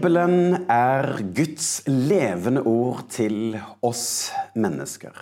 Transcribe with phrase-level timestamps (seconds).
[0.00, 5.12] Bibelen er Guds levende ord til oss mennesker.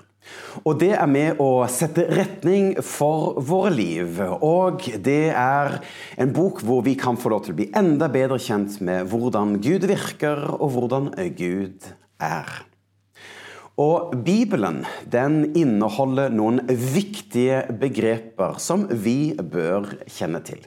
[0.62, 4.20] Og det er med å sette retning for våre liv.
[4.38, 5.80] Og det er
[6.14, 9.58] en bok hvor vi kan få lov til å bli enda bedre kjent med hvordan
[9.66, 11.90] Gud virker, og hvordan Gud
[12.22, 12.54] er.
[13.82, 20.62] Og Bibelen den inneholder noen viktige begreper som vi bør kjenne til.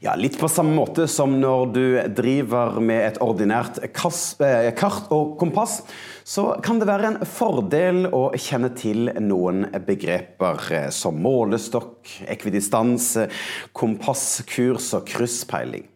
[0.00, 1.84] Ja, Litt på samme måte som når du
[2.14, 5.80] driver med et ordinært eh, kart og kompass,
[6.22, 13.26] så kan det være en fordel å kjenne til noen begreper eh, som målestokk, ekvidistanse,
[13.74, 15.88] kompasskurs og krysspeiling.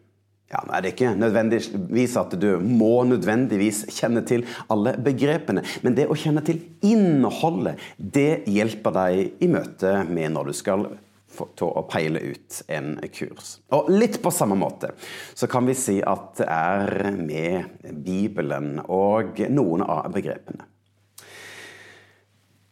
[0.51, 5.95] Ja, nå er det ikke nødvendigvis at du må nødvendigvis kjenne til alle begrepene, men
[5.95, 10.89] det å kjenne til innholdet, det hjelper deg i møte med når du skal
[11.33, 13.57] til å peile ut en kurs.
[13.75, 14.93] Og litt på samme måte
[15.33, 20.69] så kan vi si at det er med Bibelen og noen av begrepene.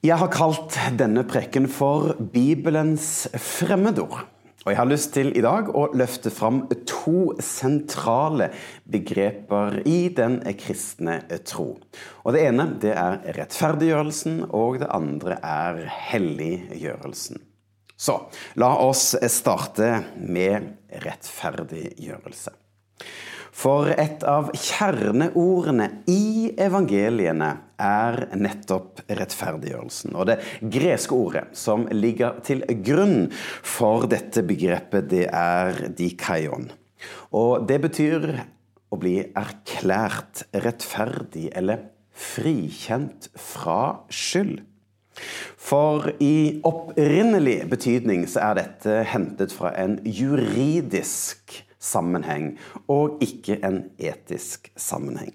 [0.01, 4.23] Jeg har kalt denne preken for Bibelens fremmedord.
[4.61, 8.51] Og jeg har lyst til i dag å løfte fram to sentrale
[8.89, 11.79] begreper i den kristne tro.
[12.25, 17.41] Og Det ene det er rettferdiggjørelsen, og det andre er helliggjørelsen.
[18.01, 18.17] Så
[18.57, 20.71] la oss starte med
[21.03, 22.55] rettferdiggjørelse.
[23.61, 27.49] For et av kjerneordene i evangeliene
[27.81, 30.15] er nettopp rettferdiggjørelsen.
[30.15, 30.39] Og det
[30.73, 36.71] greske ordet som ligger til grunn for dette begrepet, det er dikaion.
[37.37, 38.27] Og det betyr
[38.91, 44.63] å bli erklært rettferdig eller frikjent fra skyld.
[45.61, 52.55] For i opprinnelig betydning så er dette hentet fra en juridisk sammenheng,
[52.87, 55.33] og ikke en etisk sammenheng.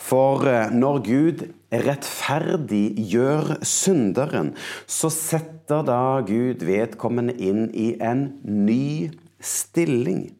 [0.00, 4.54] For eh, når Gud rettferdig gjør synderen,
[4.88, 9.10] så setter da Gud vedkommende inn i en ny
[9.44, 10.30] stilling.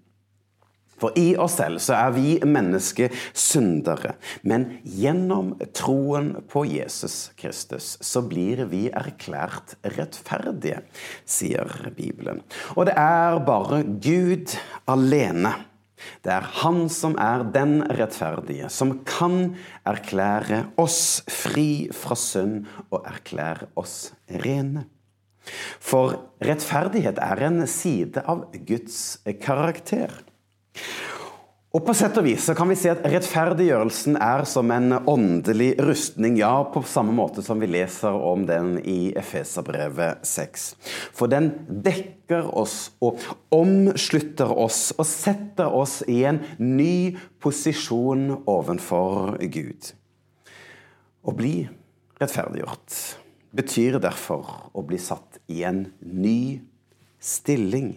[1.00, 4.14] For i oss selv så er vi mennesker syndere.
[4.46, 10.84] Men gjennom troen på Jesus Kristus så blir vi erklært rettferdige,
[11.24, 12.44] sier Bibelen.
[12.76, 14.56] Og det er bare Gud
[14.90, 15.56] alene.
[16.24, 19.54] Det er Han som er den rettferdige, som kan
[19.88, 24.86] erklære oss fri fra synd og erklære oss rene.
[25.80, 30.12] For rettferdighet er en side av Guds karakter.
[31.70, 36.34] Og På sett og vis kan vi si at rettferdiggjørelsen er som en åndelig rustning,
[36.40, 40.64] ja, på samme måte som vi leser om den i Efeserbrevet 6.
[41.14, 43.22] For den dekker oss og
[43.54, 49.92] omslutter oss og setter oss i en ny posisjon ovenfor Gud.
[51.22, 51.52] Å bli
[52.18, 52.96] rettferdiggjort
[53.54, 56.64] betyr derfor å bli satt i en ny
[57.22, 57.92] stilling.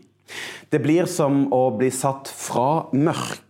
[0.69, 3.49] Det blir som å bli satt fra mørke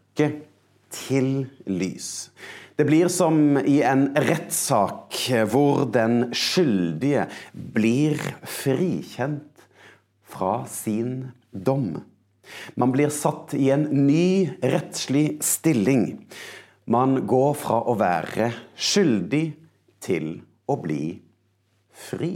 [0.94, 1.30] til
[1.66, 2.30] lys.
[2.76, 5.18] Det blir som i en rettssak
[5.52, 8.18] hvor den skyldige blir
[8.50, 9.66] frikjent
[10.26, 12.02] fra sin dom.
[12.76, 16.26] Man blir satt i en ny rettslig stilling.
[16.90, 19.46] Man går fra å være skyldig
[20.04, 20.34] til
[20.66, 21.06] å bli
[22.10, 22.34] fri.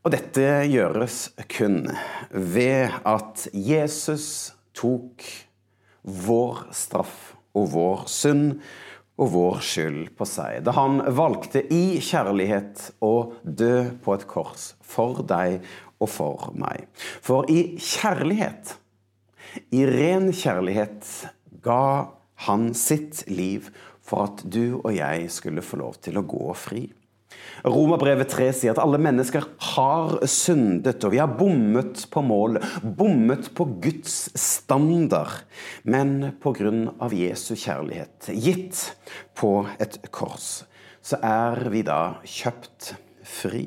[0.00, 1.22] Og dette gjøres
[1.52, 1.84] kun
[2.32, 4.26] ved at Jesus
[4.76, 5.24] tok
[6.02, 8.60] vår straff og vår synd
[9.20, 10.62] og vår skyld på seg.
[10.64, 13.14] Da han valgte i kjærlighet å
[13.44, 15.60] dø på et kors for deg
[16.00, 16.86] og for meg.
[16.96, 18.76] For i kjærlighet,
[19.76, 21.04] i ren kjærlighet,
[21.60, 22.08] ga
[22.46, 23.68] han sitt liv
[24.00, 26.86] for at du og jeg skulle få lov til å gå fri.
[27.64, 29.44] Romerbrevet 3 sier at alle mennesker
[29.74, 35.42] har syndet, og vi har bommet på målet, bommet på Guds standard.
[35.84, 36.72] Men pga.
[37.10, 38.80] Jesu kjærlighet, gitt
[39.36, 40.64] på et kors,
[41.02, 42.94] så er vi da kjøpt
[43.26, 43.66] fri.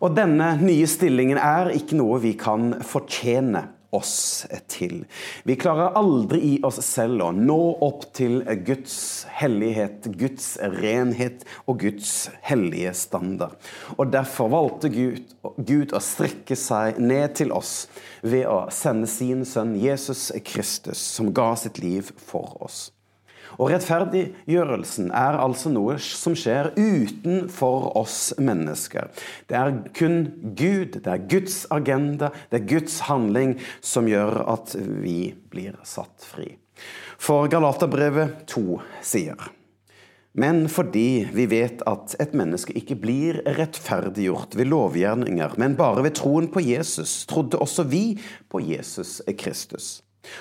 [0.00, 3.66] Og denne nye stillingen er ikke noe vi kan fortjene
[3.96, 5.04] oss til.
[5.44, 11.82] Vi klarer aldri i oss selv å nå opp til Guds hellighet, Guds renhet og
[11.84, 13.58] Guds hellige standard.
[13.98, 15.20] Og Derfor valgte Gud,
[15.56, 17.88] Gud å strekke seg ned til oss
[18.22, 22.88] ved å sende sin sønn Jesus Kristus, som ga sitt liv for oss.
[23.60, 29.10] Og rettferdiggjørelsen er altså noe som skjer utenfor oss mennesker.
[29.50, 30.22] Det er kun
[30.56, 36.24] Gud, det er Guds agenda, det er Guds handling som gjør at vi blir satt
[36.24, 36.54] fri.
[37.20, 39.50] For Galaterbrevet 2 sier
[40.40, 46.14] men fordi vi vet at et menneske ikke blir rettferdiggjort ved lovgjerninger, men bare ved
[46.20, 48.04] troen på Jesus, trodde også vi
[48.46, 49.96] på Jesus Kristus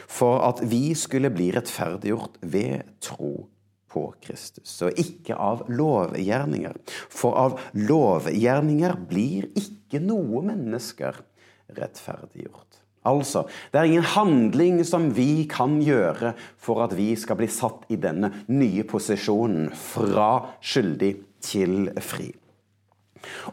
[0.07, 3.47] for at vi skulle bli rettferdiggjort ved tro
[3.89, 6.77] på Kristus, og ikke av lovgjerninger.
[7.09, 11.17] For av lovgjerninger blir ikke noe mennesker
[11.77, 12.79] rettferdiggjort.
[13.09, 17.87] Altså, det er ingen handling som vi kan gjøre for at vi skal bli satt
[17.89, 22.29] i denne nye posisjonen, fra skyldig til fri.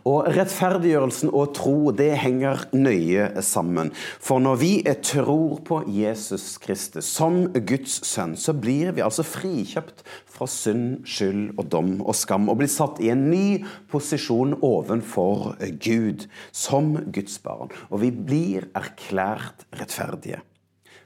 [0.06, 3.92] Og rettferdiggjørelsen og tro det henger nøye sammen.
[3.94, 4.72] For når vi
[5.04, 10.04] tror på Jesus Kristus som Guds sønn, så blir vi altså frikjøpt
[10.36, 15.54] fra synd, skyld og dom og skam, og blir satt i en ny posisjon ovenfor
[15.82, 17.72] Gud som Guds barn.
[17.90, 20.42] Og vi blir erklært rettferdige.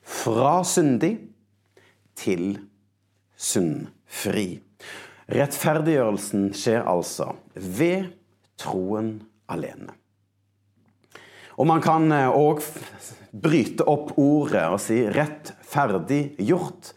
[0.00, 1.16] Fra syndig
[2.18, 2.58] til
[3.40, 4.60] syndfri.
[5.30, 8.10] Rettferdiggjørelsen skjer altså ved
[8.60, 9.16] troen
[9.50, 9.96] alene.
[11.60, 16.94] Og man kan òg eh, bryte opp ordet og si 'rettferdig gjort'.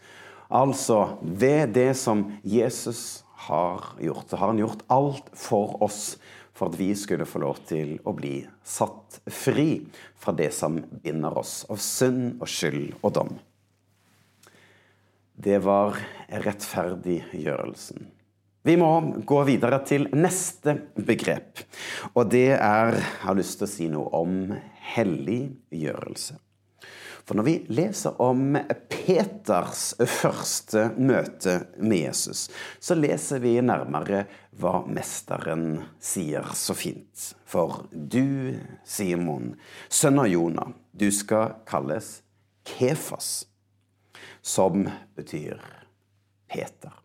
[0.54, 4.30] Altså ved det som Jesus har gjort.
[4.30, 6.16] Så har han gjort alt for oss
[6.54, 9.82] for at vi skulle få lov til å bli satt fri
[10.16, 13.32] fra det som binder oss av synd og skyld og dom.
[15.34, 15.98] Det var
[16.30, 18.06] rettferdiggjørelsen.
[18.64, 18.88] Vi må
[19.28, 21.60] gå videre til neste begrep,
[22.16, 24.38] og det er Jeg har lyst til å si noe om
[24.94, 26.38] helliggjørelse.
[27.24, 28.56] For når vi leser om
[28.88, 32.46] Peters første møte med Jesus,
[32.80, 34.24] så leser vi nærmere
[34.60, 37.30] hva mesteren sier så fint.
[37.44, 39.54] For du, Simon,
[39.92, 42.18] sønn av Jonah, du skal kalles
[42.64, 43.46] Kefas,
[44.40, 45.60] som betyr
[46.48, 47.03] Peter.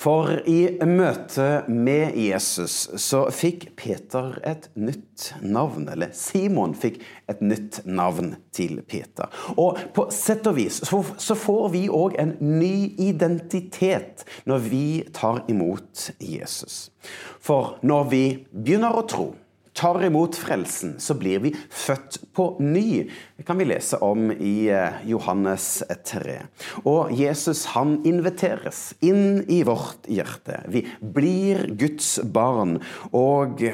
[0.00, 5.88] For i møte med Jesus så fikk Peter et nytt navn.
[5.92, 7.00] Eller Simon fikk
[7.30, 9.30] et nytt navn til Peter.
[9.56, 15.44] Og på sett og vis så får vi òg en ny identitet når vi tar
[15.50, 16.88] imot Jesus.
[17.40, 19.32] For når vi begynner å tro
[19.74, 23.10] tar imot frelsen, så blir vi født på ny.
[23.36, 26.38] Det kan vi lese om i eh, Johannes 3.
[26.86, 30.62] Og Jesus han inviteres inn i vårt hjerte.
[30.70, 32.78] Vi blir Guds barn,
[33.10, 33.64] og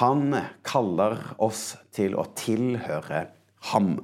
[0.00, 3.26] han kaller oss til å tilhøre
[3.72, 3.98] ham.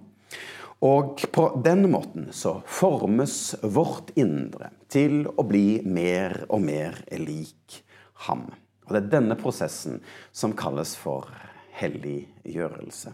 [0.84, 7.80] Og på den måten så formes vårt indre til å bli mer og mer lik
[8.28, 8.50] ham.
[8.86, 10.00] Og Det er denne prosessen
[10.32, 11.28] som kalles for
[11.76, 13.12] helliggjørelse.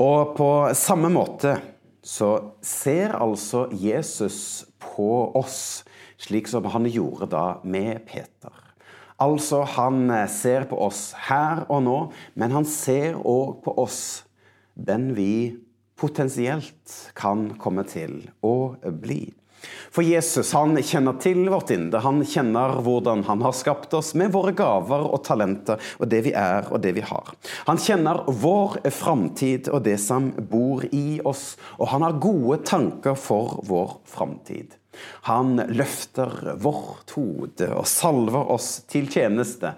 [0.00, 1.54] Og på samme måte
[2.04, 5.84] så ser altså Jesus på oss
[6.20, 8.52] slik som han gjorde da med Peter.
[9.22, 11.98] Altså, han ser på oss her og nå,
[12.34, 14.24] men han ser òg på oss,
[14.74, 15.54] den vi
[16.00, 19.28] potensielt kan komme til å bli.
[19.94, 22.02] For Jesus han kjenner til vårt indre.
[22.04, 26.34] Han kjenner hvordan han har skapt oss med våre gaver og talenter og det vi
[26.38, 27.34] er og det vi har.
[27.68, 33.18] Han kjenner vår framtid og det som bor i oss, og han har gode tanker
[33.18, 34.74] for vår framtid.
[35.26, 39.74] Han løfter vårt hode og salver oss til tjeneste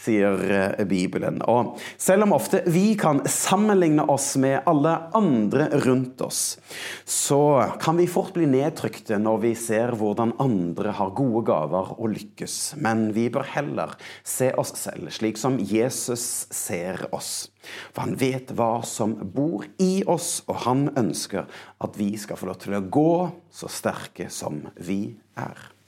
[0.00, 1.40] sier eh, Bibelen.
[1.50, 6.58] Og selv om ofte vi kan sammenligne oss med alle andre rundt oss,
[7.04, 7.42] så
[7.82, 12.58] kan vi fort bli nedtrykte når vi ser hvordan andre har gode gaver og lykkes.
[12.80, 17.50] Men vi bør heller se oss selv slik som Jesus ser oss.
[17.92, 21.48] For han vet hva som bor i oss, og han ønsker
[21.84, 23.12] at vi skal få lov til å gå
[23.52, 25.02] så sterke som vi
[25.38, 25.79] er.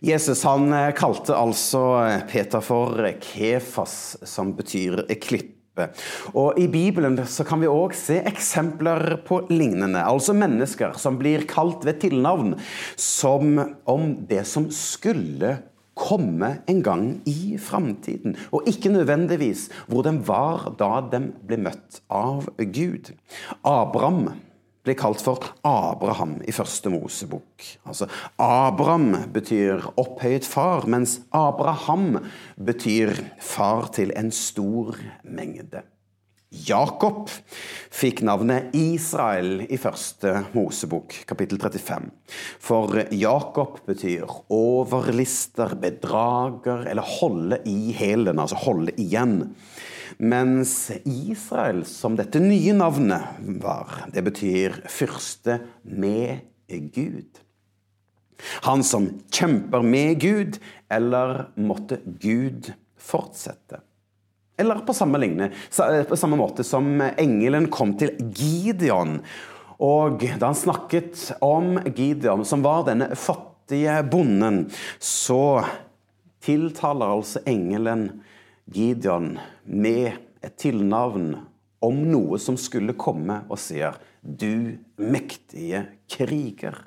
[0.00, 5.90] Jesus han eh, kalte altså eh, Peter for Kefas, som betyr klippe.
[6.38, 10.04] Og I Bibelen så kan vi òg se eksempler på lignende.
[10.06, 12.54] Altså mennesker som blir kalt ved tilnavn
[12.94, 13.58] som
[13.90, 15.56] om det som skulle
[15.94, 22.00] komme en gang i framtiden, og ikke nødvendigvis hvor de var da de ble møtt
[22.10, 23.12] av Gud.
[23.62, 24.34] Abraham
[24.84, 27.64] blir kalt for Abraham i første Mosebok.
[27.88, 32.18] Altså, Abraham betyr opphøyet far, mens Abraham
[32.60, 35.82] betyr far til en stor mengde.
[36.54, 37.30] Jakob
[37.90, 42.06] fikk navnet Israel i første Mosebok, kapittel 35.
[42.62, 49.54] For Jakob betyr overlister, bedrager eller holde i hælen, altså holde igjen.
[50.22, 56.44] Mens Israel, som dette nye navnet var, det betyr fyrste med
[56.94, 57.42] Gud.
[58.68, 60.60] Han som kjemper med Gud,
[60.92, 62.70] eller måtte Gud
[63.00, 63.82] fortsette?
[64.56, 65.50] Eller på samme, lignende,
[66.08, 69.18] på samme måte som engelen kom til Gideon.
[69.82, 74.68] Og da han snakket om Gideon, som var denne fattige bonden,
[75.02, 75.64] så
[76.44, 78.06] tiltaler altså engelen
[78.70, 79.34] Gideon
[79.64, 80.12] med
[80.44, 81.32] et tilnavn
[81.84, 86.78] om noe som skulle komme, og sier 'du mektige kriger'.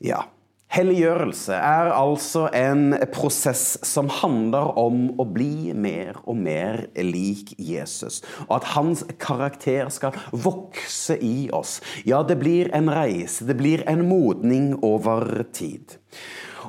[0.00, 0.24] Ja,
[0.68, 8.20] Helliggjørelse er altså en prosess som handler om å bli mer og mer lik Jesus.
[8.50, 11.78] Og at hans karakter skal vokse i oss.
[12.04, 15.96] Ja, det blir en reise, det blir en modning over tid.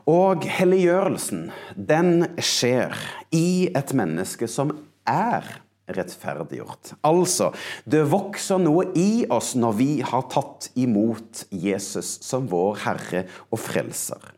[0.08, 2.96] Og helliggjørelsen, den skjer
[3.36, 5.44] i et menneske som er
[5.98, 6.94] rettferdiggjort.
[7.08, 7.52] Altså,
[7.90, 13.62] det vokser noe i oss når vi har tatt imot Jesus som vår Herre og
[13.62, 14.36] Frelser.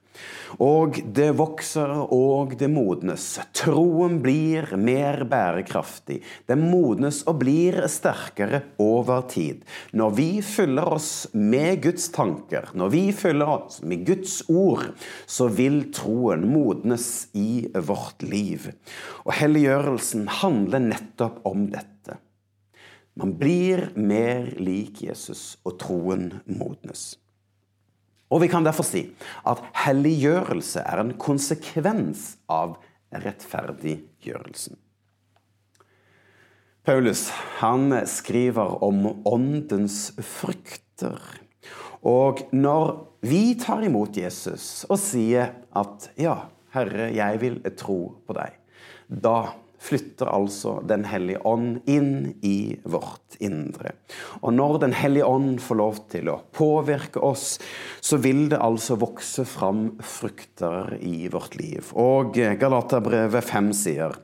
[0.62, 3.26] Og det vokser og det modnes.
[3.56, 6.20] Troen blir mer bærekraftig.
[6.50, 9.64] Den modnes og blir sterkere over tid.
[9.96, 14.92] Når vi fyller oss med Guds tanker, når vi fyller oss med Guds ord,
[15.26, 18.72] så vil troen modnes i vårt liv.
[19.26, 22.20] Og helliggjørelsen handler nettopp om dette.
[23.20, 27.21] Man blir mer lik Jesus, og troen modnes.
[28.32, 29.04] Og vi kan derfor si
[29.48, 32.78] at helliggjørelse er en konsekvens av
[33.12, 34.78] rettferdiggjørelsen.
[36.88, 37.28] Paulus
[37.60, 41.20] han skriver om åndens frukter.
[42.02, 48.34] Og når vi tar imot Jesus og sier at 'Ja, Herre, jeg vil tro på
[48.34, 48.58] deg',
[49.08, 53.96] da flytter altså Den hellige ånd inn i vårt indre.
[54.42, 57.58] Og når Den hellige ånd får lov til å påvirke oss,
[58.02, 61.94] så vil det altså vokse fram frukter i vårt liv.
[61.98, 64.18] Og Galaterbrevet 5 sier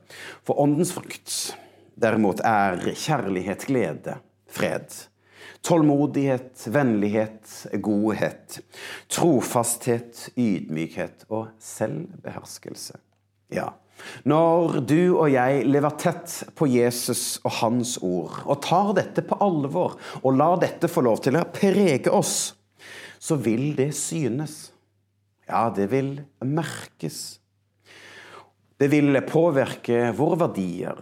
[0.46, 1.34] For åndens frukt
[1.98, 4.94] derimot er kjærlighet, glede, fred.
[5.66, 7.50] Tålmodighet, vennlighet,
[7.82, 8.60] godhet,
[9.10, 13.00] trofasthet, ydmykhet og selvbeherskelse.
[13.50, 13.72] Ja,
[14.28, 19.38] når du og jeg lever tett på Jesus og hans ord, og tar dette på
[19.44, 22.54] alvor, og lar dette få lov til å prege oss,
[23.18, 24.68] så vil det synes.
[25.48, 27.38] Ja, det vil merkes.
[28.78, 30.98] Det vil påvirke våre verdier,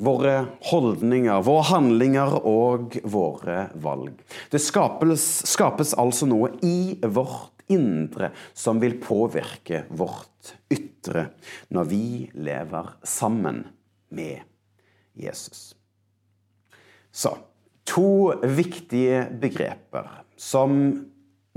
[0.00, 0.34] våre
[0.70, 4.16] holdninger, våre handlinger og våre valg.
[4.50, 10.89] Det skapes, skapes altså noe i vårt indre som vil påvirke vårt ytre
[11.72, 13.64] når vi lever sammen
[14.10, 14.42] med
[15.16, 15.74] Jesus.
[17.10, 17.34] Så
[17.88, 20.76] to viktige begreper som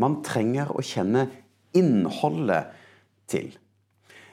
[0.01, 1.27] man trenger å kjenne
[1.77, 2.73] innholdet
[3.29, 3.51] til.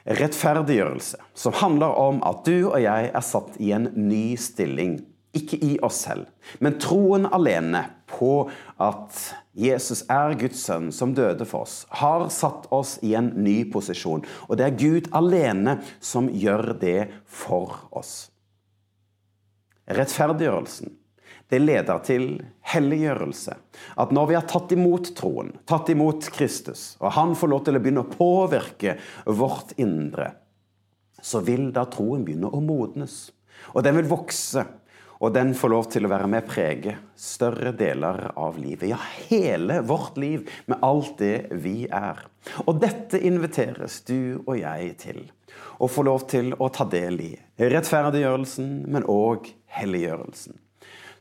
[0.01, 4.97] Rettferdiggjørelse, som handler om at du og jeg er satt i en ny stilling
[5.37, 6.27] ikke i oss selv,
[6.59, 8.49] men troen alene på
[8.81, 9.19] at
[9.55, 14.25] Jesus er Guds sønn som døde for oss, har satt oss i en ny posisjon.
[14.49, 18.31] Og det er Gud alene som gjør det for oss.
[19.91, 20.97] Rettferdiggjørelsen
[21.51, 22.25] det leder til
[22.71, 23.57] helliggjørelse.
[23.99, 27.75] At når vi har tatt imot troen, tatt imot Kristus, og han får lov til
[27.75, 28.93] å begynne å påvirke
[29.27, 30.29] vårt indre,
[31.21, 33.33] så vil da troen begynne å modnes.
[33.75, 34.63] Og den vil vokse
[35.21, 38.89] og den får lov til å være med prege større deler av livet.
[38.89, 38.97] Ja,
[39.29, 42.23] hele vårt liv med alt det vi er.
[42.65, 45.21] Og dette inviteres du og jeg til.
[45.77, 50.57] Å få lov til å ta del i rettferdiggjørelsen, men òg helliggjørelsen.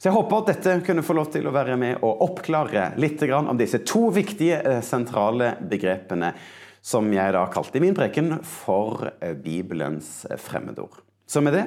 [0.00, 3.20] Så jeg håper at dette kunne få lov til å være med og oppklare litt
[3.36, 6.32] om disse to viktige eh, sentrale begrepene
[6.80, 11.02] som jeg da kalte i min preken for eh, Bibelens fremmedord.
[11.30, 11.66] Så med det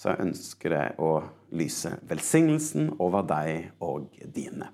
[0.00, 1.10] så ønsker jeg å
[1.54, 4.70] lyse velsignelsen over deg og dine.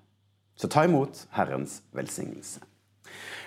[0.55, 2.63] Så ta imot Herrens velsignelse.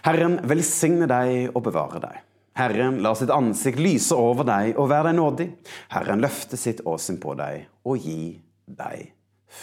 [0.03, 2.19] Herren velsigne deg og bevare deg.
[2.59, 5.47] Herren lar sitt ansikt lyse over deg og være deg nådig.
[5.95, 8.35] Herren løfte sitt åsyn på deg og gi
[8.67, 9.07] deg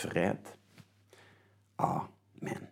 [0.01, 0.41] fred.
[1.85, 2.65] Amen.